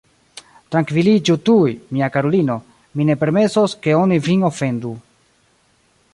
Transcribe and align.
Trankviliĝu 0.75 1.35
tuj, 1.49 1.75
mia 1.97 2.09
karulino, 2.15 2.57
mi 2.97 3.07
ne 3.11 3.19
permesos, 3.25 3.77
ke 3.85 3.97
oni 4.01 4.21
vin 4.31 4.51
ofendu. 4.53 4.97